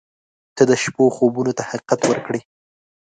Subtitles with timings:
[0.55, 2.41] •ته د شپو خوبونو ته حقیقت ورکړې.